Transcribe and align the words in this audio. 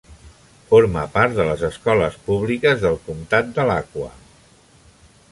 Forma 0.69 1.01
part 1.17 1.35
de 1.39 1.43
les 1.49 1.65
escoles 1.67 2.17
públiques 2.29 2.81
del 2.85 2.97
comtat 3.09 3.51
d"Alachua. 3.59 4.09